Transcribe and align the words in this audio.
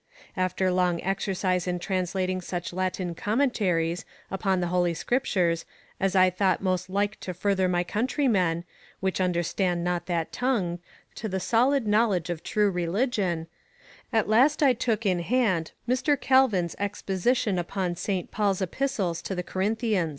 AFter 0.35 0.73
long 0.73 0.99
exercise 1.03 1.67
in 1.67 1.77
translating 1.77 2.41
such 2.41 2.73
Latine 2.73 3.13
Commentaries 3.13 4.03
vppon 4.31 4.59
the 4.59 4.65
holy 4.73 4.95
Scriptures, 4.95 5.63
as 5.99 6.15
I 6.15 6.31
thought 6.31 6.59
most 6.59 6.89
like 6.89 7.19
to 7.19 7.35
further 7.35 7.69
my 7.69 7.83
country 7.83 8.27
men, 8.27 8.63
which 8.99 9.19
vnderstand 9.19 9.81
not 9.83 10.07
that 10.07 10.31
tongue, 10.31 10.79
to 11.13 11.29
the 11.29 11.39
soud 11.39 11.85
knowledg 11.85 12.31
of 12.31 12.41
true 12.41 12.71
Religion: 12.71 13.45
at 14.11 14.27
last 14.27 14.63
I 14.63 14.73
tooke 14.73 15.05
in 15.05 15.19
hand 15.19 15.71
M. 15.87 15.93
Caluins 15.95 16.73
exposition 16.79 17.57
vpon 17.57 17.95
Saint 17.95 18.31
Pauls 18.31 18.59
Epistles 18.59 19.21
to 19.21 19.35
the 19.35 19.43
Corinthias. 19.43 20.09